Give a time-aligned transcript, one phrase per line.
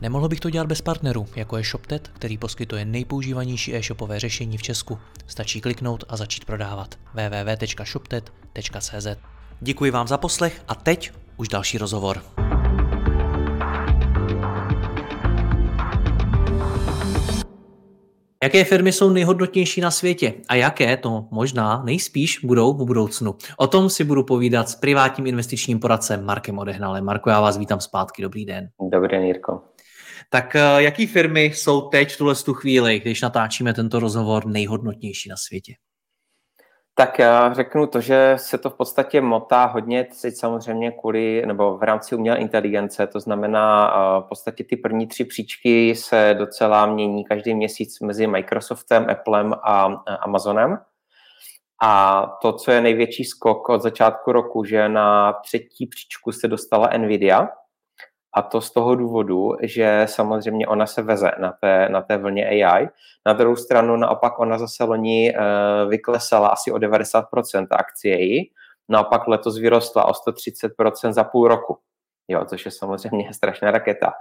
[0.00, 4.62] Nemohl bych to dělat bez partnerů, jako je ShopTet, který poskytuje nejpoužívanější e-shopové řešení v
[4.62, 4.98] Česku.
[5.26, 6.94] Stačí kliknout a začít prodávat.
[7.14, 9.06] www.shoptet.cz
[9.60, 12.22] Děkuji vám za poslech a teď už další rozhovor.
[18.42, 23.34] Jaké firmy jsou nejhodnotnější na světě a jaké to možná nejspíš budou v budoucnu?
[23.56, 27.04] O tom si budu povídat s privátním investičním poradcem Markem Odehnalem.
[27.04, 28.22] Marko, já vás vítám zpátky.
[28.22, 28.68] Dobrý den.
[28.92, 29.60] Dobrý den, Jirko.
[30.32, 35.28] Tak eh, jaký firmy jsou teď v tuhle tu chvíli, když natáčíme tento rozhovor nejhodnotnější
[35.28, 35.74] na světě?
[36.94, 41.78] Tak já řeknu to, že se to v podstatě motá hodně teď samozřejmě kvůli, nebo
[41.78, 46.86] v rámci umělé inteligence, to znamená eh, v podstatě ty první tři příčky se docela
[46.86, 49.84] mění každý měsíc mezi Microsoftem, Applem a
[50.20, 50.78] Amazonem.
[51.82, 56.90] A to, co je největší skok od začátku roku, že na třetí příčku se dostala
[56.98, 57.48] Nvidia,
[58.34, 62.46] a to z toho důvodu, že samozřejmě ona se veze na té, na té vlně
[62.48, 62.88] AI.
[63.26, 68.44] Na druhou stranu naopak ona zase loni uh, vyklesala asi o 90% akcie,
[68.88, 71.78] naopak letos vyrostla o 130% za půl roku
[72.32, 74.12] jo, což je samozřejmě strašná raketa.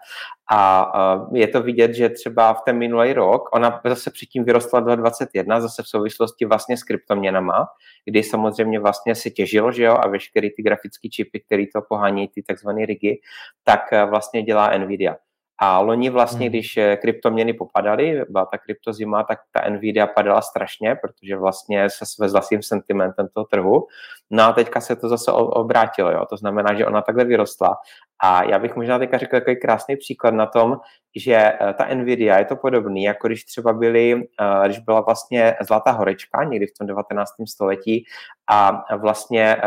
[0.52, 0.92] A
[1.34, 5.84] je to vidět, že třeba v ten minulý rok, ona zase předtím vyrostla 2021, zase
[5.84, 7.68] v souvislosti vlastně s kryptoměnama,
[8.06, 12.28] kdy samozřejmě vlastně se těžilo, že jo, a veškerý ty grafické čipy, které to pohání,
[12.28, 13.22] ty takzvané rigy,
[13.64, 15.16] tak vlastně dělá Nvidia.
[15.62, 16.50] A loni vlastně, hmm.
[16.50, 22.06] když eh, kryptoměny popadaly, byla ta kryptozima, tak ta Nvidia padala strašně, protože vlastně se
[22.06, 23.88] svezla s tím sentimentem toho trhu.
[24.30, 26.26] No a teďka se to zase obrátilo, jo.
[26.30, 27.78] to znamená, že ona takhle vyrostla.
[28.24, 30.78] A já bych možná teďka řekl takový krásný příklad na tom,
[31.16, 35.56] že eh, ta Nvidia je to podobný, jako když třeba byly, eh, když byla vlastně
[35.62, 37.32] Zlatá horečka někdy v tom 19.
[37.48, 38.04] století
[38.52, 39.58] a vlastně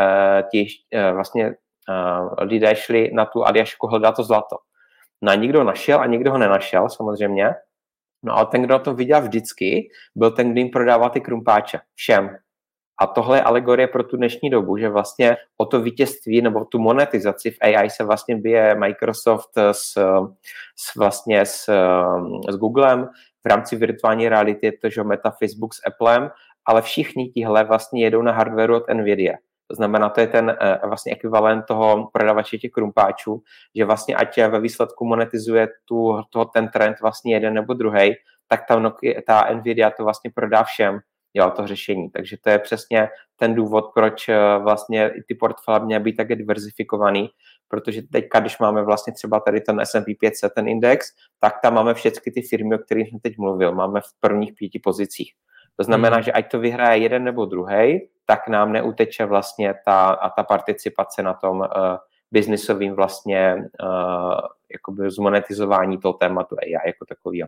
[0.51, 0.67] ti
[1.13, 1.55] vlastně
[2.37, 4.57] lidé šli na tu Aljašku hledat to zlato
[5.23, 7.49] na nikdo našel a nikdo ho nenašel samozřejmě.
[8.23, 11.79] No ale ten, kdo to viděl vždycky, byl ten, kdo jim prodával ty krumpáče.
[11.95, 12.37] Všem.
[13.01, 16.79] A tohle je alegorie pro tu dnešní dobu, že vlastně o to vítězství nebo tu
[16.79, 19.93] monetizaci v AI se vlastně bije Microsoft s,
[20.75, 21.69] s vlastně s,
[22.49, 23.09] s Googlem,
[23.43, 26.31] v rámci virtuální reality je to, že Meta, Facebook s Applem,
[26.65, 29.33] ale všichni tihle vlastně jedou na hardwareu od NVIDIA.
[29.73, 33.41] To znamená, to je ten eh, vlastně ekvivalent toho prodavače těch krumpáčů,
[33.75, 38.13] že vlastně ať ve výsledku monetizuje tu, toho, ten trend vlastně jeden nebo druhý,
[38.47, 40.99] tak ta, Nokia, ta Nvidia to vlastně prodá všem,
[41.33, 42.09] jo, to řešení.
[42.09, 47.29] Takže to je přesně ten důvod, proč eh, vlastně ty portfolia měly být také diverzifikovaný,
[47.67, 51.07] protože teďka, když máme vlastně třeba tady ten S&P 500, ten index,
[51.39, 54.79] tak tam máme všechny ty firmy, o kterých jsem teď mluvil, máme v prvních pěti
[54.79, 55.33] pozicích.
[55.75, 56.23] To znamená, hmm.
[56.23, 61.23] že ať to vyhraje jeden nebo druhý, tak nám neuteče vlastně ta, a ta participace
[61.23, 61.67] na tom uh,
[62.31, 67.47] biznisovým vlastně uh, zmonetizování toho tématu AI jako takového.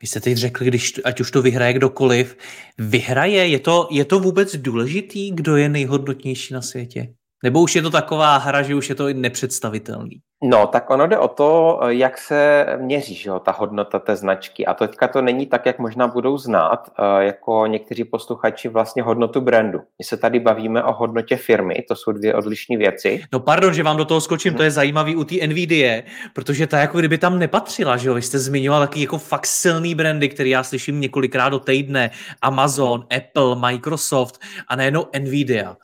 [0.00, 2.36] Vy jste teď řekli, když, ať už to vyhraje kdokoliv,
[2.78, 7.14] vyhraje, je to, je to vůbec důležitý, kdo je nejhodnotnější na světě?
[7.44, 10.20] Nebo už je to taková hra, že už je to i nepředstavitelný?
[10.42, 14.66] No, tak ono jde o to, jak se měří že jo, ta hodnota té značky.
[14.66, 19.40] A teďka to není tak, jak možná budou znát, eh, jako někteří posluchači vlastně hodnotu
[19.40, 19.78] brandu.
[19.78, 23.22] My se tady bavíme o hodnotě firmy, to jsou dvě odlišné věci.
[23.32, 26.02] No pardon, že vám do toho skočím, to je zajímavý u té NVIDIA,
[26.32, 28.14] protože ta jako kdyby tam nepatřila, že jo?
[28.14, 32.10] Vy jste zmiňoval taky jako fakt silný brandy, který já slyším několikrát do týdne.
[32.42, 35.76] Amazon, Apple, Microsoft a nejenom NVIDIA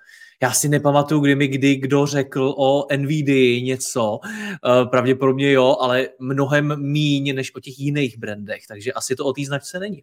[0.42, 6.08] já si nepamatuju, kdy mi kdy kdo řekl o NVIDIA něco, uh, pravděpodobně jo, ale
[6.18, 10.02] mnohem míň než o těch jiných brandech, takže asi to o té značce není.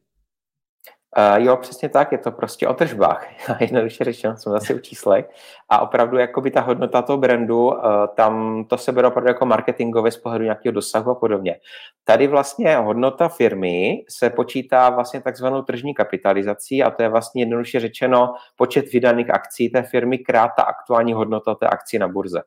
[1.17, 3.27] Uh, jo, přesně tak, je to prostě o tržbách,
[3.61, 5.29] jednoduše řečeno, jsme zase u číslech
[5.69, 7.75] a opravdu jakoby ta hodnota toho brandu, uh,
[8.15, 11.59] tam to se bere opravdu jako marketingové z pohledu nějakého dosahu a podobně.
[12.03, 17.79] Tady vlastně hodnota firmy se počítá vlastně takzvanou tržní kapitalizací a to je vlastně jednoduše
[17.79, 22.41] řečeno počet vydaných akcí té firmy krát ta aktuální hodnota té akcí na burze.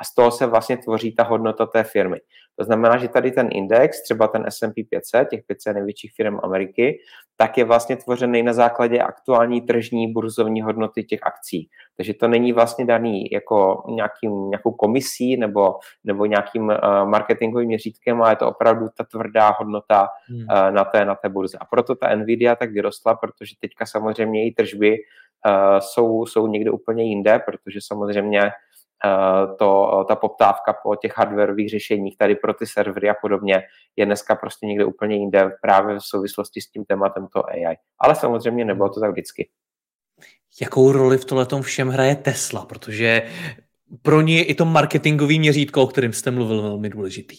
[0.00, 2.20] a z toho se vlastně tvoří ta hodnota té firmy.
[2.58, 6.98] To znamená, že tady ten index, třeba ten S&P 500, těch 500 největších firm Ameriky,
[7.36, 11.68] tak je vlastně tvořený na základě aktuální tržní burzovní hodnoty těch akcí.
[11.96, 15.74] Takže to není vlastně daný jako nějakým, nějakou komisí nebo,
[16.04, 20.38] nebo nějakým uh, marketingovým měřítkem, ale je to opravdu ta tvrdá hodnota hmm.
[20.38, 21.58] uh, na, té, na té burze.
[21.58, 24.96] A proto ta Nvidia tak vyrostla, protože teďka samozřejmě její tržby
[25.46, 28.40] uh, jsou, jsou někde úplně jinde, protože samozřejmě
[29.58, 33.62] to, ta poptávka po těch hardwareových řešeních tady pro ty servery a podobně
[33.96, 37.76] je dneska prostě někde úplně jinde právě v souvislosti s tím tématem to AI.
[37.98, 39.48] Ale samozřejmě nebylo to tak vždycky.
[40.60, 42.64] Jakou roli v tohle všem hraje Tesla?
[42.64, 43.22] Protože
[44.02, 47.36] pro ně je i to marketingový měřítko, o kterém jste mluvil, velmi důležitý.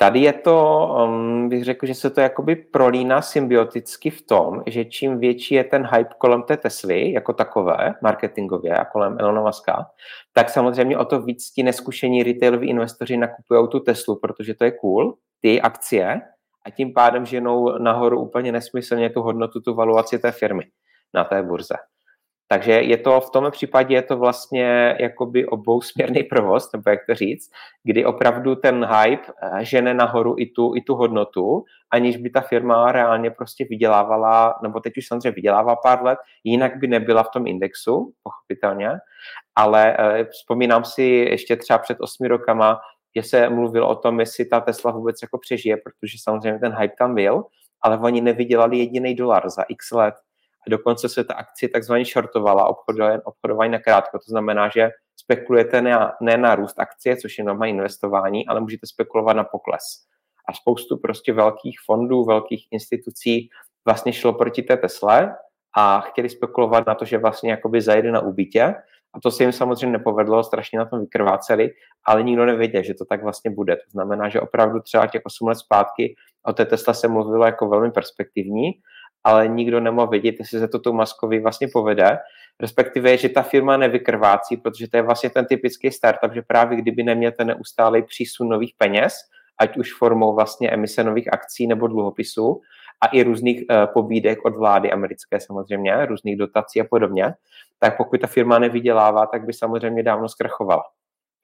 [0.00, 4.84] Tady je to, um, bych řekl, že se to jakoby prolíná symbioticky v tom, že
[4.84, 9.86] čím větší je ten hype kolem té Tesly, jako takové, marketingově a kolem Elona Muska,
[10.32, 14.70] tak samozřejmě o to víc ti neskušení retailoví investoři nakupují tu Teslu, protože to je
[14.70, 16.20] cool, ty akcie,
[16.66, 20.64] a tím pádem ženou nahoru úplně nesmyslně tu hodnotu, tu valuaci té firmy
[21.14, 21.74] na té burze.
[22.50, 27.14] Takže je to v tomhle případě je to vlastně jakoby obousměrný provoz, nebo jak to
[27.14, 27.50] říct,
[27.84, 32.40] kdy opravdu ten hype eh, žene nahoru i tu, i tu hodnotu, aniž by ta
[32.40, 37.30] firma reálně prostě vydělávala, nebo teď už samozřejmě vydělává pár let, jinak by nebyla v
[37.30, 38.90] tom indexu, pochopitelně,
[39.56, 42.80] ale eh, vzpomínám si ještě třeba před osmi rokama,
[43.16, 46.94] že se mluvil o tom, jestli ta Tesla vůbec jako přežije, protože samozřejmě ten hype
[46.98, 47.44] tam byl,
[47.82, 50.14] ale oni nevydělali jediný dolar za x let
[50.68, 52.76] dokonce se ta akcie takzvaně shortovala,
[53.24, 54.18] obchodování na krátko.
[54.18, 58.86] To znamená, že spekulujete ne, ne na růst akcie, což je normální investování, ale můžete
[58.86, 59.82] spekulovat na pokles.
[60.48, 63.48] A spoustu prostě velkých fondů, velkých institucí
[63.84, 65.36] vlastně šlo proti té Tesle
[65.76, 68.74] a chtěli spekulovat na to, že vlastně jakoby zajede na úbytě.
[69.14, 71.70] A to se jim samozřejmě nepovedlo, strašně na tom vykrváceli,
[72.04, 73.76] ale nikdo nevěděl, že to tak vlastně bude.
[73.76, 76.14] To znamená, že opravdu třeba těch 8 let zpátky
[76.46, 78.72] o té Tesla se mluvilo jako velmi perspektivní
[79.24, 82.18] ale nikdo nemohl vědět, jestli se to tou Maskovi vlastně povede,
[82.60, 87.02] respektive, že ta firma nevykrvácí, protože to je vlastně ten typický startup, že právě kdyby
[87.02, 89.14] neměl ten neustálý přísun nových peněz,
[89.60, 92.60] ať už formou vlastně emise nových akcí nebo dluhopisů
[93.00, 97.34] a i různých uh, pobídek od vlády americké samozřejmě, různých dotací a podobně,
[97.78, 100.82] tak pokud ta firma nevydělává, tak by samozřejmě dávno zkrachovala.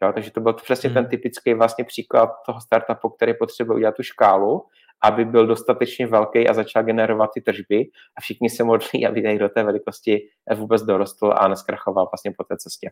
[0.03, 0.95] Jo, takže to byl přesně hmm.
[0.95, 4.65] ten typický vlastně příklad toho startupu, který potřebuje udělat tu škálu
[5.03, 7.85] aby byl dostatečně velký a začal generovat ty tržby
[8.19, 12.45] a všichni se modlí, aby tady do té velikosti vůbec dorostl a neskrachoval vlastně po
[12.45, 12.91] té cestě.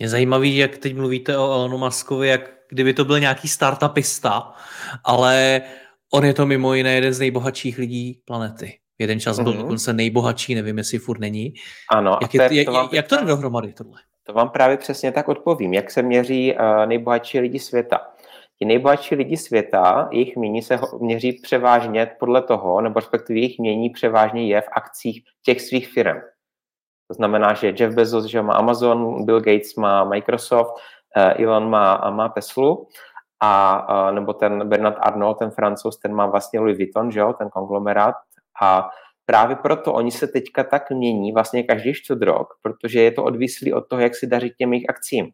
[0.00, 4.52] Je zajímavý, jak teď mluvíte o Elonu Muskovi, jak kdyby to byl nějaký startupista,
[5.04, 5.62] ale
[6.12, 8.78] on je to mimo jiné jeden z nejbohatších lidí planety.
[8.98, 9.56] Jeden čas byl mm-hmm.
[9.56, 11.54] dokonce nejbohatší, nevím, jestli furt není.
[11.92, 12.18] Ano.
[12.22, 14.00] Jak, je, to, jak, jak to jde dohromady tohle?
[14.22, 15.74] To vám právě přesně tak odpovím.
[15.74, 18.00] Jak se měří uh, nejbohatší lidi světa?
[18.58, 23.90] Ti nejbohatší lidi světa, jejich mění se měří převážně podle toho, nebo respektive jejich mění
[23.90, 26.20] převážně je v akcích těch svých firm.
[27.08, 30.74] To znamená, že Jeff Bezos že má Amazon, Bill Gates má Microsoft,
[31.16, 32.86] eh, Elon má, má Teslu,
[33.40, 37.48] a, nebo ten Bernard Arnault, ten francouz, ten má vlastně Louis Vuitton, že jo, ten
[37.50, 38.14] konglomerát.
[38.62, 38.88] A
[39.26, 43.72] právě proto oni se teďka tak mění vlastně každý čtvrt rok, protože je to odvislý
[43.72, 45.30] od toho, jak si daří těm jejich akcím.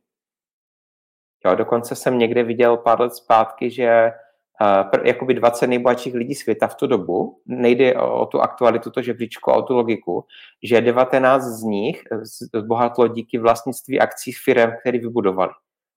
[1.47, 4.13] Jo, dokonce jsem někde viděl pár let zpátky, že
[4.61, 9.03] uh, jakoby 20 nejbohatších lidí světa v tu dobu, nejde o, o tu aktualitu, to
[9.03, 10.25] žebříčko, o tu logiku,
[10.63, 12.03] že 19 z nich
[12.55, 15.53] zbohatlo díky vlastnictví akcí firm, které vybudovali.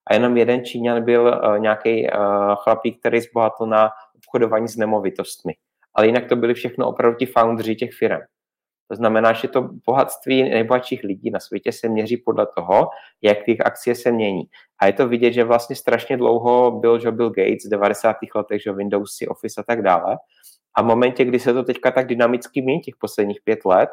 [0.10, 5.54] A jenom jeden Číňan byl uh, nějaký uh, chlapík, který zbohatl na obchodování s nemovitostmi.
[5.96, 8.20] Ale jinak to byli všechno opravdu ti foundři těch firm.
[8.88, 12.90] To znamená, že to bohatství nejbohatších lidí na světě se měří podle toho,
[13.22, 14.44] jak těch akcie se mění.
[14.82, 18.16] A je to vidět, že vlastně strašně dlouho byl že Bill Gates v 90.
[18.36, 20.18] letech, že Windows, Office a tak dále.
[20.76, 23.90] A v momentě, kdy se to teďka tak dynamicky mění těch posledních pět let,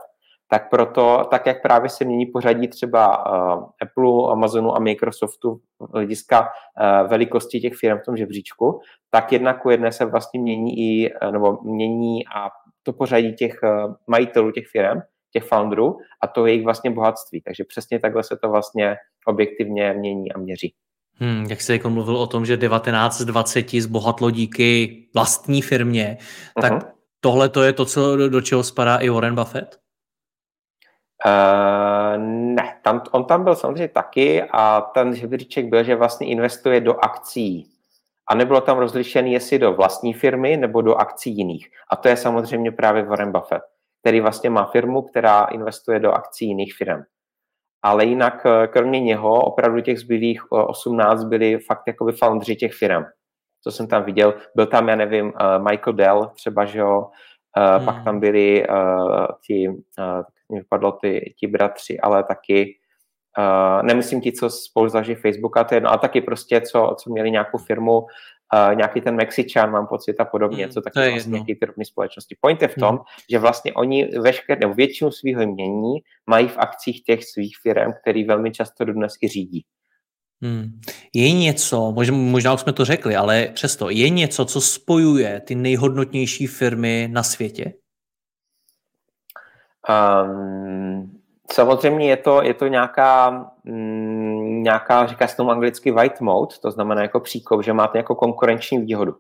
[0.49, 5.61] tak proto, tak jak právě se mění pořadí třeba uh, Apple, Amazonu a Microsoftu
[5.93, 10.79] hlediska uh, velikosti těch firm v tom žebříčku, tak jednak ku jedné se vlastně mění
[10.79, 12.51] i, nebo mění a
[12.85, 13.69] to pořadí těch eh,
[14.07, 15.00] majitelů těch firm,
[15.33, 17.43] těch founderů a to je jejich vlastně bohatství.
[17.43, 20.75] Takže přesně takhle se to vlastně objektivně mění a měří.
[21.17, 26.19] Hmm, jak jste jako mluvil o tom, že 19 z 20 zbohatlo díky vlastní firmě,
[26.61, 26.91] tak uh-huh.
[27.21, 29.79] tohle to je to, co, do, do čeho spadá i Warren Buffett?
[31.26, 32.23] Uh,
[32.55, 37.05] ne, tam, on tam byl samozřejmě taky a ten žebříček byl, že vlastně investuje do
[37.05, 37.74] akcí
[38.28, 41.69] a nebylo tam rozlišený, jestli do vlastní firmy nebo do akcí jiných.
[41.90, 43.62] A to je samozřejmě právě Warren Buffett,
[44.00, 47.02] který vlastně má firmu, která investuje do akcí jiných firm.
[47.85, 53.04] ale jinak kromě něho opravdu těch zbylých 18 byli fakt jakoby foundři těch firm.
[53.62, 55.33] Co jsem tam viděl, byl tam, já nevím,
[55.71, 57.11] Michael Dell třeba, že jo,
[57.57, 57.85] hmm.
[57.85, 58.66] pak tam byli
[59.47, 59.69] ti,
[60.52, 62.78] mi vypadlo ty, ti bratři, ale taky
[63.38, 67.11] Uh, nemyslím ti, co spolu zažili Facebooka, to je jedno, ale taky prostě, co, co
[67.11, 71.33] měli nějakou firmu, uh, nějaký ten Mexičan, mám pocit, a podobně, mm, co taky vlastně
[71.33, 72.37] nějaký firmní společnosti.
[72.41, 73.00] Point je v tom, mm.
[73.31, 78.25] že vlastně oni veškeré, nebo většinu svého mění mají v akcích těch svých firm, který
[78.25, 79.64] velmi často dnes i řídí.
[80.43, 80.81] Hmm.
[81.14, 85.55] Je něco, možná, možná už jsme to řekli, ale přesto, je něco, co spojuje ty
[85.55, 87.73] nejhodnotnější firmy na světě?
[89.88, 91.13] Um,
[91.55, 93.31] Samozřejmě je to, je to nějaká,
[93.65, 98.15] mm, nějaká, říká se tomu anglicky white mode, to znamená jako příkop, že máte jako
[98.15, 99.15] konkurenční výhodu.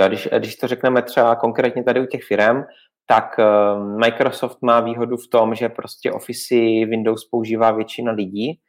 [0.00, 2.64] Jo, když, když to řekneme třeba konkrétně tady u těch firm,
[3.06, 6.54] tak uh, Microsoft má výhodu v tom, že prostě Office
[6.90, 8.60] Windows používá většina lidí.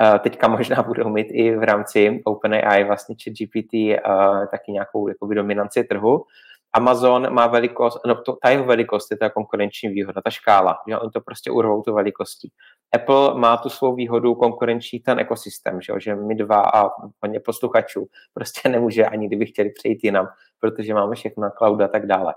[0.00, 5.34] Uh, teďka možná budou mít i v rámci OpenAI vlastně ChatGPT uh, taky nějakou jakoby,
[5.34, 6.24] dominanci trhu.
[6.72, 10.98] Amazon má velikost, no to, ta jeho velikost je ta konkurenční výhoda, ta škála, že
[10.98, 12.52] oni to prostě urvou tu velikostí.
[12.94, 16.90] Apple má tu svou výhodu konkurenční ten ekosystém, že, že my dva a
[17.22, 20.28] hodně posluchačů prostě nemůže ani kdyby chtěli přejít jinam,
[20.60, 22.34] protože máme všechno na cloud a tak dále.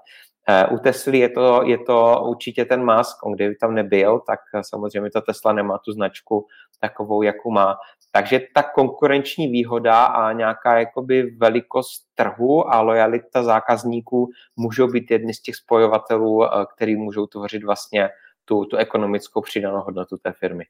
[0.50, 4.40] Eh, u Tesly je to, je to určitě ten Musk, on kdyby tam nebyl, tak
[4.62, 6.48] samozřejmě ta Tesla nemá tu značku
[6.80, 7.78] takovou, jakou má.
[8.16, 15.34] Takže ta konkurenční výhoda a nějaká jakoby velikost trhu a lojalita zákazníků můžou být jedny
[15.34, 18.10] z těch spojovatelů, eh, který můžou tvořit vlastně
[18.46, 20.64] tu, tu ekonomickou přidanou hodnotu té firmy.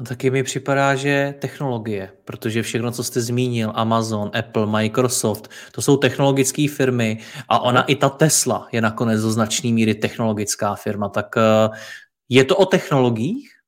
[0.00, 5.82] A taky mi připadá, že technologie, protože všechno, co jste zmínil, Amazon, Apple, Microsoft, to
[5.82, 11.08] jsou technologické firmy a ona i ta Tesla je nakonec do značné míry technologická firma.
[11.08, 11.68] Tak eh,
[12.28, 13.59] je to o technologiích?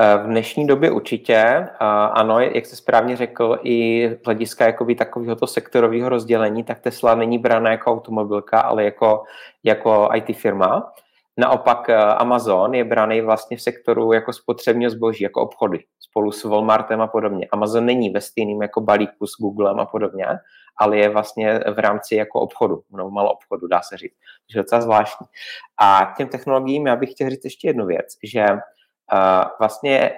[0.00, 1.68] Eh, v dnešní době určitě,
[2.12, 7.14] ano, jak jste správně řekl, i z hlediska jakoby takového to sektorového rozdělení, tak Tesla
[7.14, 9.22] není brána jako automobilka, ale jako,
[9.64, 10.92] jako IT firma.
[11.36, 16.44] Naopak eh, Amazon je braný vlastně v sektoru jako spotřebního zboží, jako obchody, spolu s
[16.44, 17.46] Walmartem a podobně.
[17.52, 20.26] Amazon není ve stejným jako balíku s Googlem a podobně,
[20.76, 24.14] ale je vlastně v rámci jako obchodu, no malo obchodu, dá se říct.
[24.46, 25.26] Takže docela zvláštní.
[25.78, 28.46] A k těm technologiím já bych chtěl říct ještě jednu věc, že
[29.58, 30.10] vlastně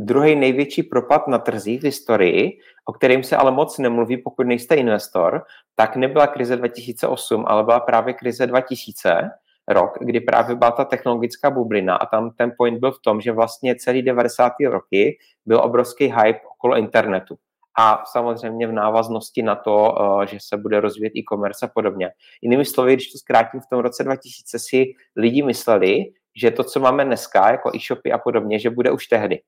[0.00, 4.74] druhý největší propad na trzích v historii, o kterým se ale moc nemluví, pokud nejste
[4.74, 5.42] investor,
[5.74, 9.30] tak nebyla krize 2008, ale byla právě krize 2000,
[9.68, 13.32] rok, kdy právě byla ta technologická bublina a tam ten point byl v tom, že
[13.32, 14.52] vlastně celý 90.
[14.70, 17.36] roky byl obrovský hype okolo internetu.
[17.78, 22.10] A samozřejmě v návaznosti na to, eh, že se bude rozvíjet e-commerce a podobně.
[22.42, 24.84] Jinými slovy, když to zkrátím, v tom roce 2000 si
[25.16, 26.04] lidi mysleli,
[26.36, 29.40] že to, co máme dneska, jako e-shopy a podobně, že bude už tehdy.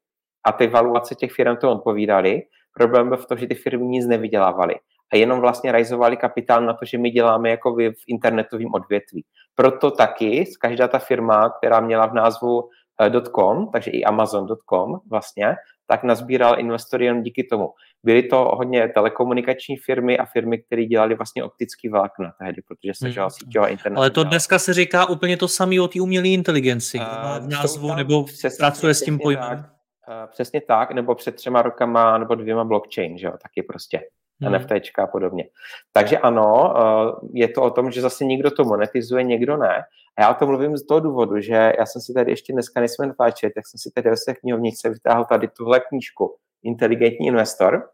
[0.44, 2.42] A ty valuace těch firm to odpovídaly.
[2.74, 4.74] Problém byl v tom, že ty firmy nic nevydělávaly
[5.12, 9.24] a jenom vlastně rajzovali kapitál na to, že my děláme jako v internetovém odvětví.
[9.54, 12.68] Proto taky každá ta firma, která měla v názvu
[13.00, 15.54] eh, .com, takže i Amazon.com vlastně,
[15.86, 17.68] tak nazbíral investory jen díky tomu.
[18.04, 23.20] Byly to hodně telekomunikační firmy a firmy, které dělali vlastně optický vlákna tehdy, protože se
[23.20, 23.30] hmm.
[23.30, 23.98] síťová internet.
[23.98, 27.94] Ale to dneska se říká úplně to samé o té umělé inteligenci, uh, v názvu
[27.94, 29.48] nebo přesně, pracuje s tím pojmem.
[29.48, 34.00] Tak, uh, přesně tak, nebo před třema rokama nebo dvěma blockchain, že jo, taky prostě
[34.40, 34.54] hmm.
[34.54, 35.44] NFTčka a podobně.
[35.92, 39.82] Takže ano, uh, je to o tom, že zase někdo to monetizuje, někdo ne.
[40.18, 42.80] A já o tom mluvím z toho důvodu, že já jsem si tady ještě dneska,
[42.80, 47.26] než jsme natáčeli, tak jsem si tady ve své knihovnice vytáhl tady tuhle knížku Inteligentní
[47.26, 47.88] investor,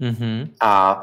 [0.00, 0.48] mm-hmm.
[0.60, 1.02] a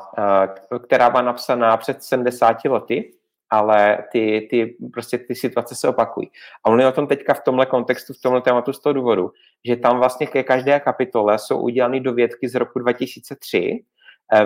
[0.72, 3.12] uh, která byla napsaná před 70 lety,
[3.50, 6.32] ale ty, ty, prostě ty situace se opakují.
[6.65, 9.32] A on je o tom teďka v tomhle kontextu, v tomhle tématu z toho důvodu,
[9.65, 13.79] že tam vlastně ke každé kapitole jsou udělány dovědky z roku 2003, eh,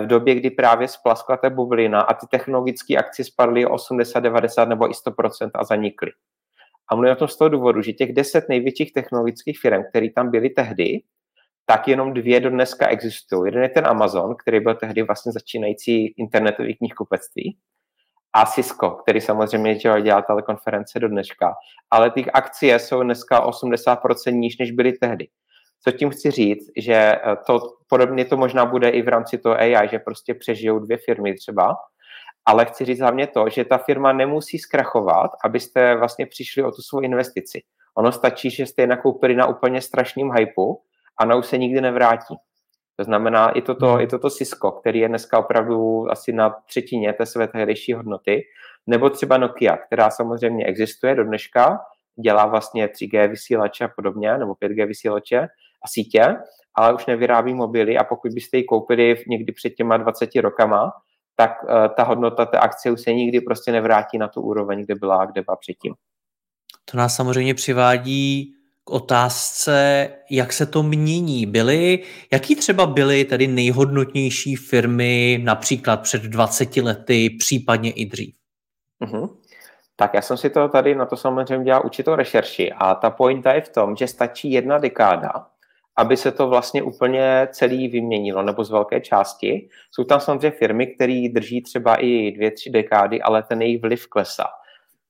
[0.00, 4.68] v době, kdy právě splaskla ta bublina a ty technologické akcie spadly o 80, 90
[4.68, 6.12] nebo i 100% a zanikly.
[6.90, 10.30] A mluvím o tom z toho důvodu, že těch deset největších technologických firm, které tam
[10.30, 11.00] byly tehdy,
[11.66, 13.42] tak jenom dvě do dneska existují.
[13.48, 17.58] Jeden je ten Amazon, který byl tehdy vlastně začínající internetový knihkupectví,
[18.32, 21.54] a Cisco, který samozřejmě dělá telekonference do dneška.
[21.90, 25.28] Ale ty akcie jsou dneska 80% níž, než byly tehdy.
[25.84, 29.54] Co tím chci říct, že eh, to podobně to možná bude i v rámci toho
[29.54, 31.76] AI, že prostě přežijou dvě firmy třeba,
[32.46, 36.82] ale chci říct hlavně to, že ta firma nemusí zkrachovat, abyste vlastně přišli o tu
[36.82, 37.62] svou investici.
[37.94, 40.76] Ono stačí, že jste je nakoupili na úplně strašným hypeu
[41.20, 42.36] a na už se nikdy nevrátí.
[42.96, 44.00] To znamená i toto, hmm.
[44.00, 48.42] i toto Cisco, který je dneska opravdu asi na třetině té své tehdejší hodnoty,
[48.86, 51.78] nebo třeba Nokia, která samozřejmě existuje do dneška,
[52.22, 55.48] dělá vlastně 3G vysílače a podobně, nebo 5G vysílače
[55.84, 56.36] a sítě,
[56.74, 60.92] ale už nevyrábí mobily a pokud byste ji koupili někdy před těma 20 rokama,
[61.36, 64.94] tak uh, ta hodnota té akcie už se nikdy prostě nevrátí na tu úroveň, kde
[64.94, 65.94] byla, kde byla předtím.
[66.84, 68.54] To nás samozřejmě přivádí
[68.84, 71.46] k otázce, jak se to mění.
[71.46, 71.98] Byly,
[72.32, 78.34] jaký třeba byly tedy nejhodnotnější firmy například před 20 lety, případně i dřív?
[79.04, 79.36] Uh-huh.
[79.96, 83.52] Tak já jsem si to tady na to samozřejmě dělal určitou rešerši a ta pointa
[83.52, 85.46] je v tom, že stačí jedna dekáda,
[85.98, 89.68] aby se to vlastně úplně celý vyměnilo, nebo z velké části.
[89.90, 94.06] Jsou tam samozřejmě firmy, které drží třeba i dvě, tři dekády, ale ten jejich vliv
[94.06, 94.44] klesá.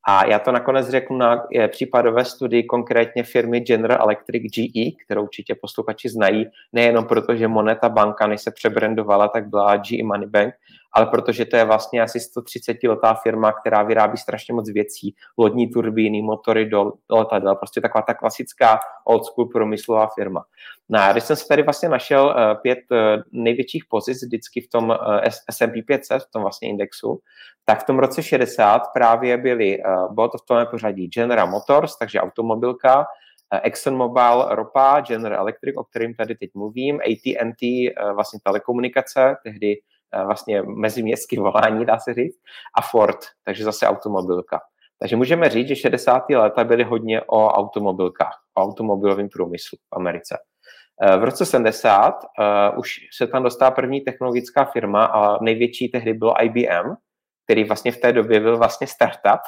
[0.09, 5.55] A já to nakonec řeknu na případové studii konkrétně firmy General Electric GE, kterou určitě
[5.61, 10.55] posluchači znají, nejenom proto, že Moneta banka, než se přebrandovala, tak byla GE Money Bank,
[10.93, 16.23] ale protože to je vlastně asi 130-letá firma, která vyrábí strašně moc věcí, lodní turbíny,
[16.23, 20.45] motory do letadel, prostě taková ta klasická old school průmyslová firma.
[20.89, 24.69] No a když jsem se tady vlastně našel eh, pět eh, největších pozic vždycky v
[24.69, 24.93] tom
[25.23, 27.21] eh, S&P 500, v tom vlastně indexu,
[27.65, 29.79] tak v tom roce 60 právě byly,
[30.11, 33.07] bylo to v tom pořadí General Motors, takže automobilka,
[33.63, 39.77] ExxonMobil ropa, General Electric, o kterým tady teď mluvím, AT&T, vlastně telekomunikace, tehdy
[40.25, 42.37] vlastně meziměstský volání, dá se říct,
[42.79, 44.61] a Ford, takže zase automobilka.
[45.01, 46.31] Takže můžeme říct, že 60.
[46.31, 50.39] léta byly hodně o automobilkách, o automobilovém průmyslu v Americe.
[51.03, 55.89] Eh, v roce 70 uh, eh, už se tam dostala první technologická firma a největší
[55.89, 56.95] tehdy bylo IBM,
[57.45, 59.41] který vlastně v té době byl vlastně startup,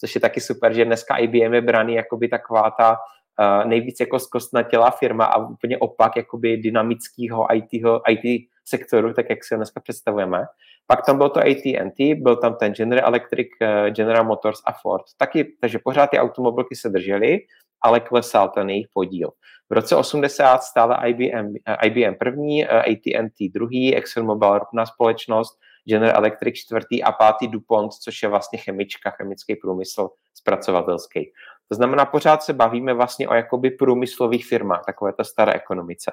[0.00, 4.00] což je taky super, že dneska IBM je braný jako by taková ta uh, nejvíc
[4.00, 7.68] jako zkostnatělá firma a úplně opak jakoby dynamického IT,
[8.08, 10.44] IT sektoru, tak jak si ho dneska představujeme.
[10.86, 13.48] Pak tam byl to AT&T, byl tam ten General Electric,
[13.90, 15.04] General Motors a Ford.
[15.16, 17.38] Taky, takže pořád ty automobilky se držely,
[17.82, 19.30] ale klesal ten jejich podíl.
[19.70, 25.58] V roce 80 stále IBM, IBM první, AT&T druhý, ExxonMobil ropná společnost,
[25.88, 31.32] General Electric čtvrtý a pátý DuPont, což je vlastně chemička, chemický průmysl zpracovatelský.
[31.68, 36.12] To znamená, pořád se bavíme vlastně o jakoby průmyslových firmách, takové ta staré ekonomice.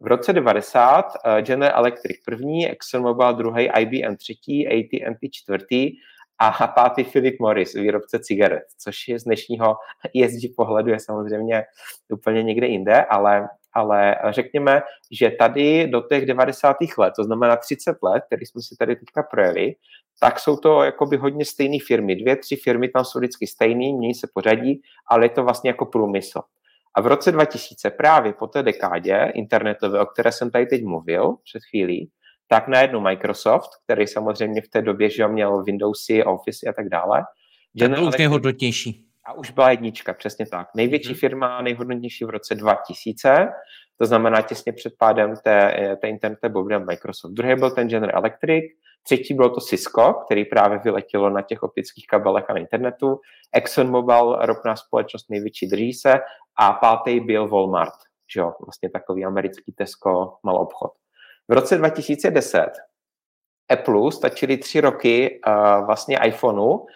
[0.00, 5.90] V roce 90 uh, General Electric první, ExxonMobil druhý, IBM třetí, AT&T čtvrtý
[6.38, 9.76] a pátý Philip Morris, výrobce cigaret, což je z dnešního
[10.22, 11.64] ESG pohledu je samozřejmě
[12.12, 16.76] úplně někde jinde, ale, ale řekněme, že tady do těch 90.
[16.98, 19.74] let, to znamená 30 let, který jsme si tady teďka projeli,
[20.20, 22.16] tak jsou to jakoby hodně stejné firmy.
[22.16, 25.86] Dvě, tři firmy tam jsou vždycky stejné, mění se pořadí, ale je to vlastně jako
[25.86, 26.40] průmysl.
[26.96, 31.36] A v roce 2000, právě po té dekádě internetové, o které jsem tady teď mluvil
[31.44, 32.10] před chvílí,
[32.48, 37.22] tak najednou Microsoft, který samozřejmě v té době že měl Windowsy, Office a tak dále.
[37.78, 39.06] Tak byl už nejhodnotnější.
[39.26, 40.68] A už byla jednička, přesně tak.
[40.76, 41.18] Největší mm-hmm.
[41.18, 43.48] firma, nejhodnotnější v roce 2000,
[43.98, 47.32] to znamená těsně před pádem té, té internetové byl Microsoft.
[47.32, 48.64] Druhý byl ten General Electric,
[49.04, 53.20] třetí bylo to Cisco, který právě vyletělo na těch optických kabelech a na internetu,
[53.52, 56.14] ExxonMobil, ropná společnost největší drží se
[56.58, 57.94] a pátý byl Walmart,
[58.34, 60.92] že jo, vlastně takový americký Tesco malou obchod.
[61.48, 62.70] V roce 2010
[63.68, 66.86] Apple stačily tři roky uh, vlastně iPhoneu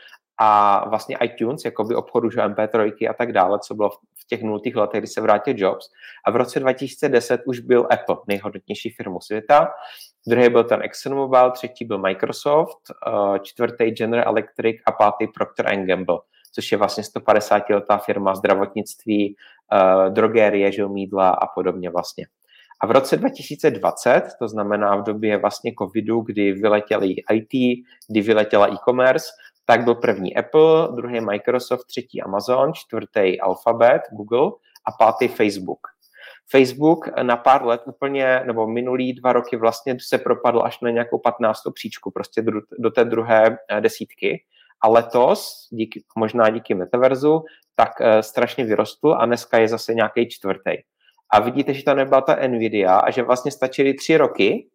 [0.40, 4.42] a vlastně iTunes, jako by obchodu, že MP3 a tak dále, co bylo v těch
[4.42, 5.90] nultých letech, kdy se vrátil Jobs.
[6.26, 9.68] A v roce 2010 už byl Apple, nejhodnotnější firmou světa.
[10.28, 16.18] Druhý byl ten ExxonMobil, třetí byl Microsoft, uh, čtvrtý General Electric a pátý Procter Gamble,
[16.54, 19.36] což je vlastně 150-letá firma zdravotnictví,
[19.72, 22.26] uh, drogerie, mídla a podobně vlastně.
[22.80, 28.68] A v roce 2020, to znamená v době vlastně covidu, kdy vyletěli IT, kdy vyletěla
[28.68, 29.26] e-commerce,
[29.66, 34.50] tak byl první Apple, druhý Microsoft, třetí Amazon, čtvrtý Alphabet, Google
[34.86, 35.80] a pátý Facebook.
[36.50, 41.18] Facebook na pár let úplně, nebo minulý dva roky vlastně se propadl až na nějakou
[41.18, 41.60] 15.
[41.74, 42.42] příčku, prostě
[42.78, 44.44] do té druhé eh, desítky.
[44.80, 50.28] A letos, díky, možná díky metaverzu, tak eh, strašně vyrostl a dneska je zase nějaký
[50.28, 50.72] čtvrtý
[51.30, 54.68] a vidíte, že tam nebyla ta Nvidia a že vlastně stačily tři roky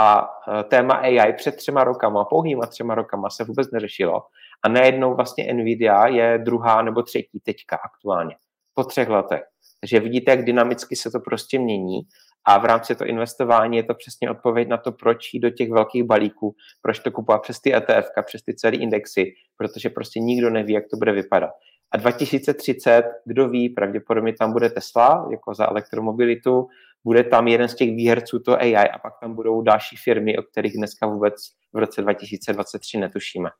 [0.00, 4.22] a e, téma AI před třema rokama, pouhýma třema rokama se vůbec neřešilo
[4.62, 8.36] a najednou vlastně Nvidia je druhá nebo třetí teďka aktuálně
[8.74, 9.53] po třech letech.
[9.84, 12.00] Takže vidíte, jak dynamicky se to prostě mění
[12.46, 15.70] a v rámci to investování je to přesně odpověď na to, proč jít do těch
[15.70, 19.24] velkých balíků, proč to kupovat přes ty ETF, přes ty celé indexy,
[19.56, 21.50] protože prostě nikdo neví, jak to bude vypadat.
[21.92, 26.66] A 2030, kdo ví, pravděpodobně tam bude Tesla, jako za elektromobilitu,
[27.04, 30.42] bude tam jeden z těch výherců to AI a pak tam budou další firmy, o
[30.42, 31.34] kterých dneska vůbec
[31.72, 33.50] v roce 2023 netušíme.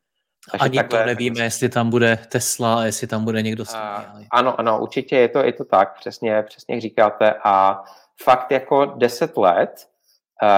[0.51, 3.75] Takže Ani takhle, to nevíme, jestli tam bude Tesla, jestli tam bude někdo s
[4.31, 7.35] Ano, ano, určitě je to, je to tak, přesně, přesně říkáte.
[7.45, 7.83] A
[8.23, 9.89] fakt jako 10 let
[10.43, 10.49] uh,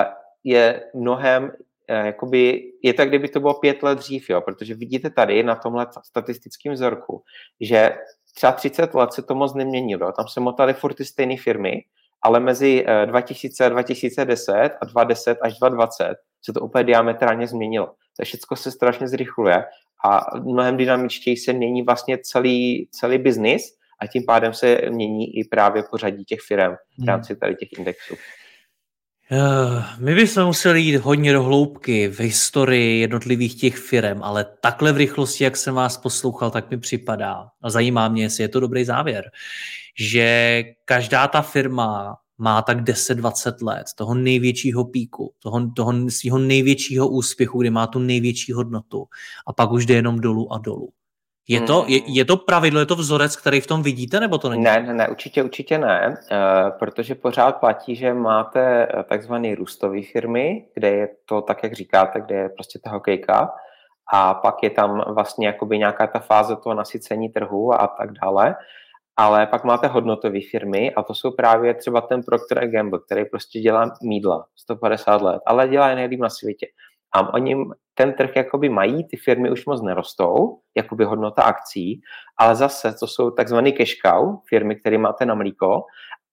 [0.45, 5.11] je mnohem, uh, jakoby, je to, kdyby to bylo pět let dřív, jo, protože vidíte
[5.11, 7.23] tady na tomhle statistickém vzorku,
[7.61, 7.97] že
[8.35, 10.13] třeba 30 let se to moc neměnilo.
[10.13, 11.83] Tam se motaly furt ty stejné firmy,
[12.23, 17.95] ale mezi 2000 a 2010 a 2010 až 2020 se to úplně diametrálně změnilo.
[18.19, 19.65] To všechno se strašně zrychluje
[20.05, 23.63] a mnohem dynamičtěji se mění vlastně celý, celý biznis
[24.01, 27.09] a tím pádem se mění i právě pořadí těch firm v hmm.
[27.09, 28.15] rámci tady těch indexů.
[29.33, 34.93] Eh, my bychom museli jít hodně do hloubky v historii jednotlivých těch firm, ale takhle
[34.93, 38.61] v rychlosti, jak jsem vás poslouchal, tak mi připadá, a zajímá mě, jestli je to
[38.61, 39.31] dobrý závěr,
[39.99, 47.09] že každá ta firma má tak 10-20 let toho největšího píku, toho, toho svého největšího
[47.09, 49.05] úspěchu, kdy má tu největší hodnotu
[49.47, 50.89] a pak už jde jenom dolů a dolů.
[51.49, 54.49] Je to, je, je to pravidlo, je to vzorec, který v tom vidíte, nebo to
[54.49, 54.63] není?
[54.63, 60.03] Ne, ne, ne určitě, určitě ne, uh, protože pořád platí, že máte eh, takzvané růstové
[60.13, 63.51] firmy, kde je to tak, jak říkáte, kde je prostě ta hokejka
[64.13, 68.55] a pak je tam vlastně jakoby nějaká ta fáze toho nasycení trhu a tak dále
[69.17, 73.61] ale pak máte hodnotové firmy a to jsou právě třeba ten Procter Gamble, který prostě
[73.61, 76.67] dělá mídla 150 let, ale dělá je nejlíp na světě.
[77.13, 77.57] A oni
[77.95, 82.01] ten trh jakoby mají, ty firmy už moc nerostou, jakoby hodnota akcí,
[82.39, 85.83] ale zase to jsou takzvané cash cow, firmy, které máte na mlíko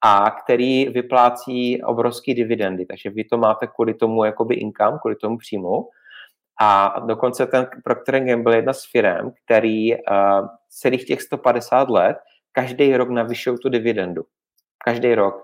[0.06, 5.38] a který vyplácí obrovský dividendy, takže vy to máte kvůli tomu jakoby income, kvůli tomu
[5.38, 5.90] příjmu.
[6.62, 10.00] A dokonce ten Procter Gamble je jedna z firm, který uh,
[10.70, 12.18] celých těch 150 let
[12.54, 14.24] každý rok navyšují tu dividendu.
[14.86, 15.36] Každý rok.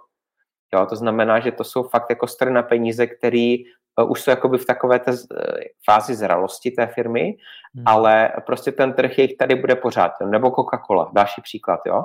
[0.73, 3.55] Jo, to znamená, že to jsou fakt jako strana peníze, které
[4.01, 5.17] uh, už jsou jakoby v takové té uh,
[5.85, 7.83] fázi zralosti té firmy, hmm.
[7.85, 10.11] ale prostě ten trh jejich tady bude pořád.
[10.25, 12.03] Nebo Coca-Cola, další příklad, jo.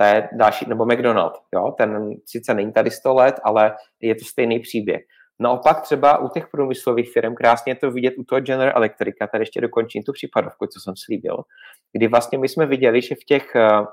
[0.00, 1.74] To je další, nebo McDonald, jo.
[1.78, 5.00] Ten sice není tady 100 let, ale je to stejný příběh.
[5.40, 9.42] Naopak třeba u těch průmyslových firm, krásně je to vidět u toho General Electrica, tady
[9.42, 11.36] ještě dokončím tu případovku, co jsem slíbil,
[11.92, 13.86] kdy vlastně my jsme viděli, že v těch uh,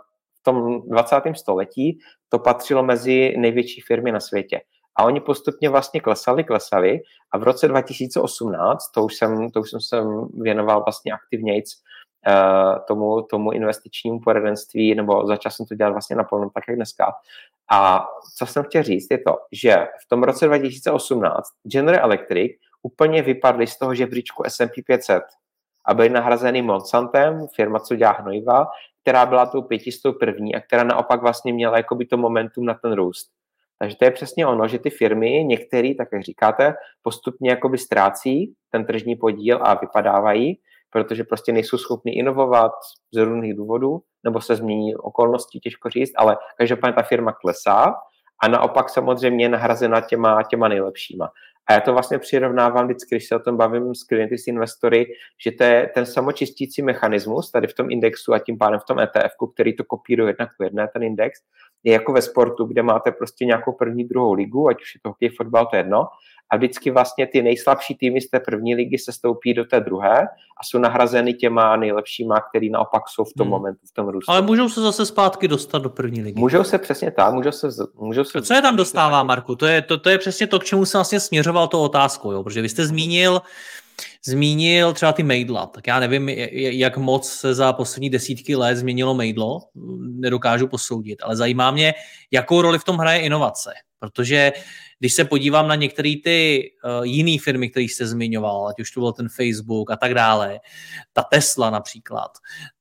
[0.45, 1.15] tom 20.
[1.35, 4.61] století to patřilo mezi největší firmy na světě.
[4.95, 6.99] A oni postupně vlastně klesali, klesali
[7.31, 10.03] a v roce 2018, to už jsem, to už jsem se
[10.33, 11.73] věnoval vlastně aktivnějc
[12.27, 17.11] uh, tomu, tomu investičnímu poradenství, nebo začal jsem to dělat vlastně naplno tak, jak dneska.
[17.71, 18.05] A
[18.37, 22.51] co jsem chtěl říct, je to, že v tom roce 2018 General Electric
[22.83, 25.23] úplně vypadly z toho žebříčku S&P 500
[25.85, 28.67] a byly nahrazeny Monsantem, firma, co dělá hnojiva,
[29.05, 32.93] která byla tou pětistou první a která naopak vlastně měla jakoby to momentum na ten
[32.93, 33.27] růst.
[33.79, 38.53] Takže to je přesně ono, že ty firmy, některé, tak jak říkáte, postupně jakoby ztrácí
[38.71, 42.71] ten tržní podíl a vypadávají, protože prostě nejsou schopni inovovat
[43.13, 47.93] z různých důvodů, nebo se změní okolnosti, těžko říct, ale každopádně ta firma klesá
[48.43, 51.29] a naopak samozřejmě je nahrazena těma, těma nejlepšíma.
[51.69, 55.05] A já to vlastně přirovnávám vždycky, když se o tom bavím s klienty, s investory,
[55.43, 58.99] že to je ten samočistící mechanismus tady v tom indexu a tím pádem v tom
[58.99, 61.39] ETF, který to kopíruje jedna k jedné, ten index,
[61.83, 65.09] je jako ve sportu, kde máte prostě nějakou první, druhou ligu, ať už je to
[65.09, 66.07] hokej, fotbal, to je jedno,
[66.51, 70.27] a vždycky vlastně ty nejslabší týmy z té první ligy se stoupí do té druhé
[70.57, 73.51] a jsou nahrazeny těma nejlepšíma, který naopak jsou v tom hmm.
[73.51, 74.31] momentu, v tom růstu.
[74.31, 76.39] Ale můžou se zase zpátky dostat do první ligy.
[76.39, 77.67] Můžou se přesně tak, můžou se...
[77.95, 79.55] Můžou se Co je tam dostává, Marku?
[79.55, 82.43] To je, to, to je přesně to, k čemu jsem vlastně směřoval to otázkou, jo?
[82.43, 83.41] protože vy jste zmínil,
[84.25, 85.65] zmínil třeba ty mejdla.
[85.65, 89.59] Tak já nevím, jak moc se za poslední desítky let změnilo mejdlo,
[89.99, 91.93] nedokážu posoudit, ale zajímá mě,
[92.31, 93.73] jakou roli v tom hraje inovace.
[93.99, 94.51] Protože
[94.99, 98.99] když se podívám na některé ty uh, jiné firmy, které jste zmiňoval, ať už to
[98.99, 100.59] byl ten Facebook a tak dále,
[101.13, 102.31] ta Tesla například,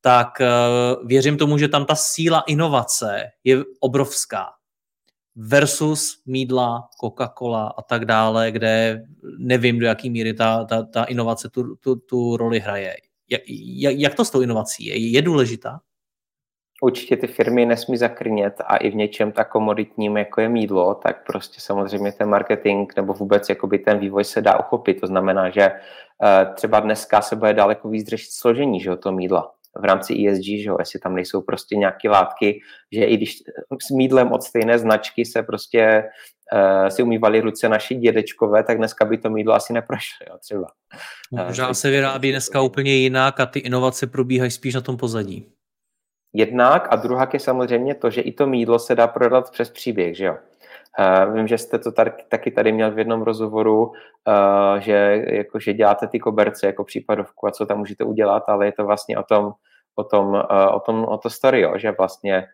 [0.01, 4.47] tak uh, věřím tomu, že tam ta síla inovace je obrovská
[5.37, 9.03] versus mídla, Coca-Cola a tak dále, kde
[9.39, 12.97] nevím, do jaký míry ta, ta, ta inovace tu, tu, tu roli hraje.
[13.29, 13.43] Jak,
[13.99, 15.11] jak to s tou inovací je?
[15.11, 15.81] Je důležitá?
[16.83, 21.27] Určitě ty firmy nesmí zakrnět a i v něčem tak komoditním, jako je mídlo, tak
[21.27, 25.01] prostě samozřejmě ten marketing nebo vůbec jakoby ten vývoj se dá uchopit.
[25.01, 29.51] To znamená, že eh, třeba dneska se bude daleko víc řešit složení že, to mídla
[29.81, 32.61] v rámci ESG, že jo, jestli tam nejsou prostě nějaké látky,
[32.93, 33.37] že i když
[33.87, 36.05] s mídlem od stejné značky se prostě
[36.53, 40.67] uh, si umývali ruce naši dědečkové, tak dneska by to mídlo asi neprošlo, jo, třeba.
[41.47, 45.54] Možná uh, se vyrábí dneska úplně jinak a ty inovace probíhají spíš na tom pozadí.
[46.35, 50.17] Jednak a druhá je samozřejmě to, že i to mídlo se dá prodat přes příběh,
[50.17, 50.37] že jo.
[50.99, 53.95] Uh, vím, že jste to tady, taky tady měl v jednom rozhovoru, uh,
[54.79, 58.73] že, jako, že děláte ty koberce jako případovku a co tam můžete udělat, ale je
[58.73, 59.53] to vlastně o tom,
[59.95, 62.47] o tom, uh, o tom o to story, jo, že vlastně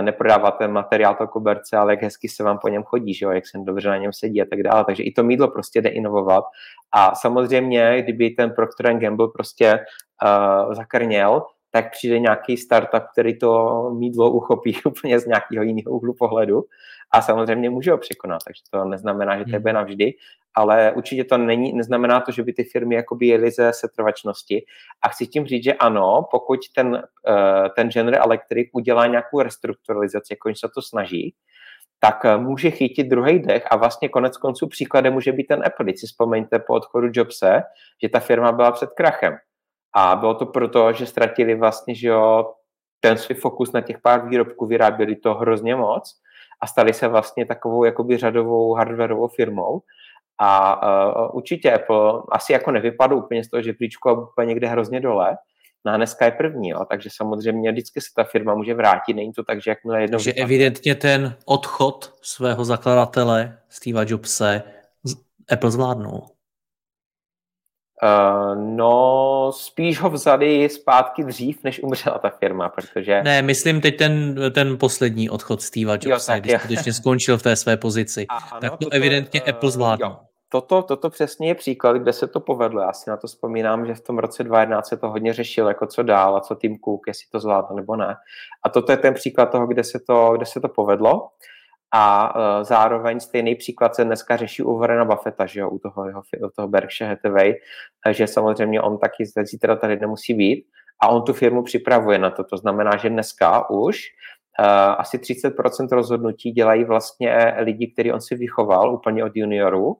[0.00, 3.46] neprodáváte materiál toho koberce, ale jak hezky se vám po něm chodí, že jo, jak
[3.46, 4.84] se dobře na něm sedí a tak dále.
[4.84, 6.44] Takže i to mídlo prostě jde inovovat.
[6.92, 9.84] A samozřejmě, kdyby ten Procter Gamble prostě
[10.24, 16.14] uh, zakrněl, tak přijde nějaký startup, který to mídlo uchopí úplně z nějakého jiného úhlu
[16.14, 16.64] pohledu
[17.10, 19.74] a samozřejmě může ho překonat, takže to neznamená, že to bude hmm.
[19.74, 20.14] navždy,
[20.54, 24.64] ale určitě to není, neznamená to, že by ty firmy jakoby jeli ze setrvačnosti
[25.02, 30.32] a chci tím říct, že ano, pokud ten, eh, ten General Electric udělá nějakou restrukturalizaci,
[30.32, 31.34] jako se to snaží,
[32.00, 35.84] tak eh, může chytit druhý dech a vlastně konec konců příkladem může být ten Apple.
[35.84, 37.62] Když si vzpomeňte po odchodu Jobse,
[38.02, 39.36] že ta firma byla před krachem.
[39.94, 42.52] A bylo to proto, že ztratili vlastně, že jo,
[43.00, 46.14] ten svůj fokus na těch pár výrobků, vyráběli to hrozně moc
[46.60, 49.82] a stali se vlastně takovou jakoby řadovou hardwareovou firmou.
[50.38, 50.82] A
[51.28, 55.36] uh, určitě Apple asi jako nevypadl úplně z toho žebříčku a úplně někde hrozně dole,
[55.84, 59.32] No a dneska je první, jo, takže samozřejmě vždycky se ta firma může vrátit, není
[59.32, 60.18] to tak, že jakmile jednou...
[60.18, 64.62] Takže evidentně ten odchod svého zakladatele Steva Jobse
[65.52, 66.22] Apple zvládnul.
[68.02, 73.22] Uh, no, spíš ho vzali zpátky dřív, než umřela ta firma, protože...
[73.22, 77.76] Ne, myslím teď ten, ten poslední odchod Steva Jobsa, když skutečně skončil v té své
[77.76, 78.26] pozici.
[78.28, 80.04] A, ano, tak to toto, evidentně uh, Apple zvládl.
[80.04, 80.16] Jo.
[80.48, 82.82] Toto, toto přesně je příklad, kde se to povedlo.
[82.82, 85.86] Já si na to vzpomínám, že v tom roce 2011 se to hodně řešilo, jako
[85.86, 88.16] co dál a co Tim Cook, jestli to zvládne nebo ne.
[88.64, 91.28] A toto je ten příklad toho, kde se to, kde se to povedlo.
[91.94, 96.08] A uh, zároveň stejný příklad se dneska řeší u Warrena Buffetta, že jo, u toho,
[96.08, 97.54] jeho, u toho Berkshire Hathaway,
[98.10, 100.64] že samozřejmě on taky zítra tady nemusí být.
[101.02, 102.44] A on tu firmu připravuje na to.
[102.44, 104.00] To znamená, že dneska už
[104.60, 104.66] uh,
[104.98, 109.96] asi 30% rozhodnutí dělají vlastně lidi, který on si vychoval úplně od juniorů.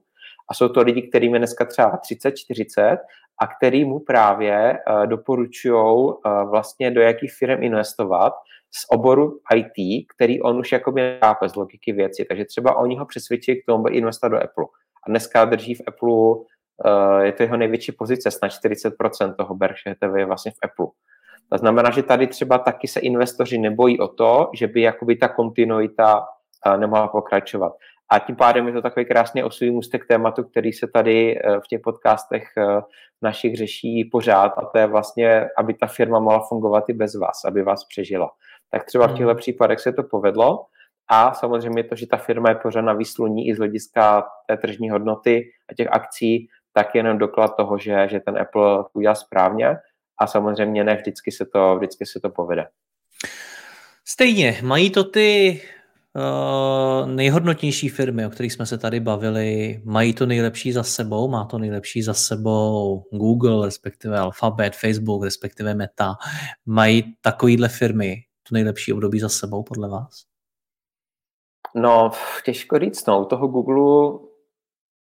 [0.50, 2.98] A jsou to lidi, kterým je dneska třeba 30-40
[3.40, 6.14] a který mu právě uh, doporučují uh,
[6.50, 8.32] vlastně do jakých firm investovat,
[8.74, 12.24] z oboru IT, který on už jakoby chápe z logiky věci.
[12.24, 14.64] Takže třeba oni ho přesvědčí k tomu, aby investovat do Apple.
[15.06, 19.94] A dneska drží v Apple, uh, je to jeho největší pozice, snad 40% toho Berkshire
[19.94, 20.86] TV je vlastně v Apple.
[21.52, 25.28] To znamená, že tady třeba taky se investoři nebojí o to, že by jakoby ta
[25.28, 26.20] kontinuita
[26.66, 27.72] uh, nemohla pokračovat.
[28.10, 31.68] A tím pádem je to takový krásný osudý můstek tématu, který se tady uh, v
[31.68, 32.44] těch podcastech
[33.22, 37.44] našich řeší pořád a to je vlastně, aby ta firma mohla fungovat i bez vás,
[37.44, 38.30] aby vás přežila
[38.72, 39.16] tak třeba v hmm.
[39.16, 40.64] těchto případech se to povedlo.
[41.10, 44.90] A samozřejmě to, že ta firma je pořád na výsluní i z hlediska té tržní
[44.90, 49.76] hodnoty a těch akcí, tak je jenom doklad toho, že, že ten Apple udělal správně
[50.20, 52.66] a samozřejmě ne vždycky se to, vždycky se to povede.
[54.04, 55.60] Stejně, mají to ty
[56.16, 61.44] uh, nejhodnotnější firmy, o kterých jsme se tady bavili, mají to nejlepší za sebou, má
[61.44, 66.14] to nejlepší za sebou Google, respektive Alphabet, Facebook, respektive Meta.
[66.66, 68.16] Mají takovýhle firmy
[68.48, 70.24] to nejlepší období za sebou podle vás?
[71.74, 72.10] No,
[72.44, 73.20] těžko říct, no.
[73.20, 74.18] U toho Google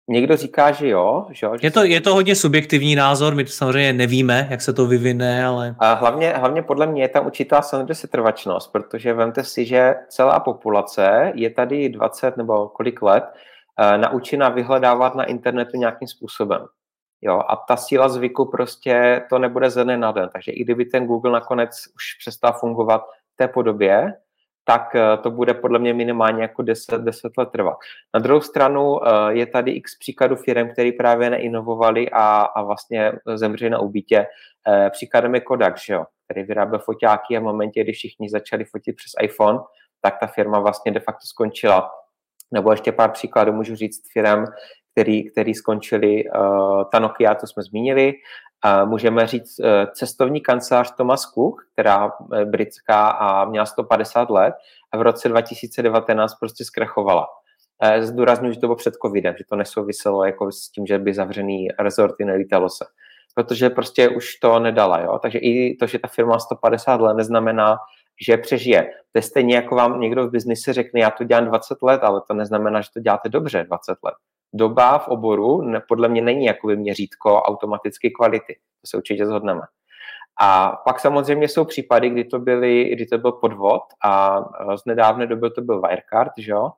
[0.08, 1.26] někdo říká, že jo.
[1.30, 4.60] Že jo že je, to, je to hodně subjektivní názor, my to samozřejmě nevíme, jak
[4.60, 5.76] se to vyvine, ale...
[5.78, 10.40] A hlavně, hlavně podle mě je tam určitá samozřejmě setrvačnost, protože vemte si, že celá
[10.40, 16.66] populace je tady 20 nebo kolik let uh, naučena vyhledávat na internetu nějakým způsobem.
[17.24, 20.28] Jo, a ta síla zvyku prostě to nebude ze dne na den.
[20.32, 23.02] Takže i kdyby ten Google nakonec už přestal fungovat,
[23.36, 24.12] té podobě,
[24.64, 27.76] tak eh, to bude podle mě minimálně jako 10, 10 let trvat.
[28.14, 33.12] Na druhou stranu eh, je tady x příkladů firm, které právě neinovovali a, a vlastně
[33.34, 34.26] zemřeli na ubítě.
[34.68, 38.64] Eh, příkladem je Kodak, že jo, který vyráběl foťáky a v momentě, kdy všichni začali
[38.64, 39.58] fotit přes iPhone,
[40.00, 41.90] tak ta firma vlastně de facto skončila.
[42.54, 44.44] Nebo ještě pár příkladů můžu říct firm,
[44.92, 48.14] který, který skončili, uh, ta Nokia, to jsme zmínili,
[48.84, 54.54] můžeme říct eh, cestovní kancelář Thomas Cook, která je britská a měla 150 let
[54.92, 57.26] a v roce 2019 prostě zkrachovala.
[57.82, 61.14] Eh, zdůraznuju, že to bylo před covidem, že to nesouviselo jako s tím, že by
[61.14, 62.84] zavřený rezorty nelítalo se.
[63.34, 65.18] Protože prostě už to nedala, jo?
[65.22, 67.76] Takže i to, že ta firma 150 let, neznamená,
[68.26, 68.82] že přežije.
[68.82, 72.22] To je stejně jako vám někdo v biznise řekne, já to dělám 20 let, ale
[72.28, 74.14] to neznamená, že to děláte dobře 20 let
[74.54, 78.54] doba v oboru ne, podle mě není jakoby měřítko automaticky kvality.
[78.54, 79.60] To se určitě zhodneme.
[80.40, 84.40] A pak samozřejmě jsou případy, kdy to, byly, kdy to byl podvod a
[84.76, 86.70] z nedávné doby to byl Wirecard, že jo?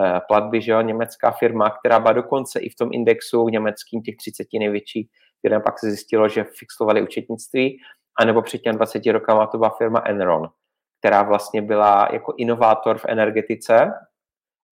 [0.00, 0.80] E, platby, že jo?
[0.80, 5.78] německá firma, která byla dokonce i v tom indexu německým těch 30 největších, které pak
[5.78, 7.78] se zjistilo, že fixovali účetnictví,
[8.20, 10.48] anebo před těmi 20 rokama to byla firma Enron,
[11.00, 13.92] která vlastně byla jako inovátor v energetice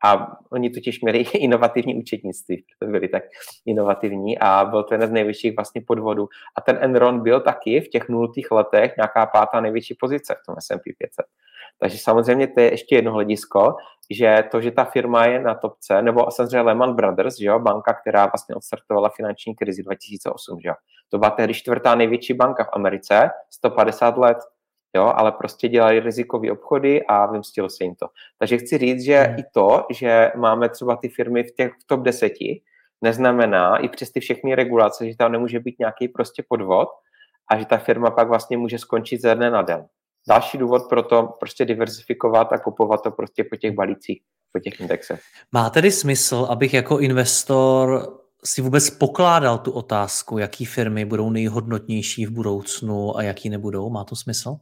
[0.04, 3.22] A oni totiž měli inovativní účetnictví, proto byli tak
[3.66, 6.28] inovativní a byl to jeden z největších vlastně podvodů.
[6.56, 10.54] A ten Enron byl taky v těch nultých letech nějaká pátá největší pozice v tom
[10.58, 11.26] S&P 500.
[11.80, 13.76] Takže samozřejmě to je ještě jedno hledisko,
[14.10, 17.94] že to, že ta firma je na topce, nebo samozřejmě Lehman Brothers, že jo, banka,
[17.94, 20.74] která vlastně odstartovala finanční krizi 2008, že jo.
[21.10, 24.38] To byla tehdy čtvrtá největší banka v Americe, 150 let,
[24.98, 28.06] jo, ale prostě dělali rizikové obchody a vymstilo se jim to.
[28.38, 29.38] Takže chci říct, že hmm.
[29.38, 32.32] i to, že máme třeba ty firmy v těch v top 10,
[33.02, 36.88] neznamená i přes ty všechny regulace, že tam nemůže být nějaký prostě podvod
[37.50, 39.86] a že ta firma pak vlastně může skončit ze dne na den
[40.28, 44.80] další důvod pro to prostě diversifikovat a kupovat to prostě po těch balících, po těch
[44.80, 45.20] indexech.
[45.52, 48.08] Má tedy smysl, abych jako investor
[48.44, 53.90] si vůbec pokládal tu otázku, jaký firmy budou nejhodnotnější v budoucnu a jaký nebudou?
[53.90, 54.56] Má to smysl?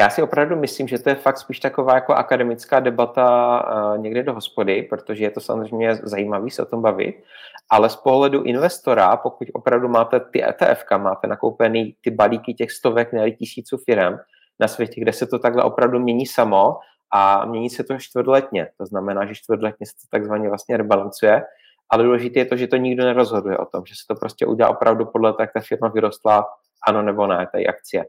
[0.00, 4.22] Já si opravdu myslím, že to je fakt spíš taková jako akademická debata uh, někde
[4.22, 7.22] do hospody, protože je to samozřejmě zajímavý se o tom bavit,
[7.70, 13.12] ale z pohledu investora, pokud opravdu máte ty ETF, máte nakoupený ty balíky těch stovek,
[13.12, 14.16] ne tisíců firm,
[14.60, 16.78] na světě, kde se to takhle opravdu mění samo
[17.10, 18.68] a mění se to čtvrtletně.
[18.78, 21.42] To znamená, že čtvrtletně se to takzvaně vlastně rebalancuje,
[21.90, 24.70] ale důležité je to, že to nikdo nerozhoduje o tom, že se to prostě udělá
[24.70, 26.46] opravdu podle toho, jak ta firma vyrostla,
[26.86, 28.04] ano nebo ne, té akcie.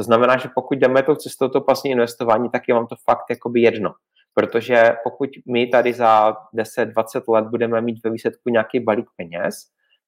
[0.00, 3.24] To znamená, že pokud jdeme tou cestou to pasní investování, tak je vám to fakt
[3.30, 3.94] jakoby jedno.
[4.34, 9.54] Protože pokud my tady za 10-20 let budeme mít ve výsledku nějaký balík peněz,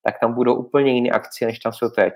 [0.05, 2.13] tak tam budou úplně jiné akcie, než tam jsou teď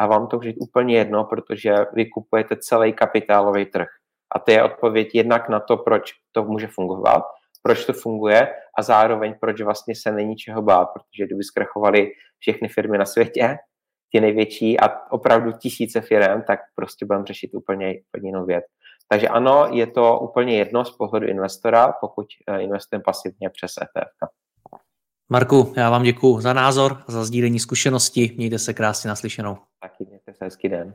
[0.00, 3.88] a vám to už úplně jedno, protože vy kupujete celý kapitálový trh.
[4.34, 7.22] A to je odpověď jednak na to, proč to může fungovat,
[7.62, 12.68] proč to funguje a zároveň proč vlastně se není čeho bát, protože kdyby zkrachovaly všechny
[12.68, 13.56] firmy na světě,
[14.12, 18.64] ty největší a opravdu tisíce firm, tak prostě budeme řešit úplně, úplně jinou věc.
[19.08, 24.32] Takže ano, je to úplně jedno z pohledu investora, pokud eh, investujeme pasivně přes ETF.
[25.28, 28.34] Marku, já vám děkuji za názor, za sdílení zkušenosti.
[28.36, 29.56] Mějte se krásně naslyšenou.
[29.80, 30.94] Taky mějte se hezký den.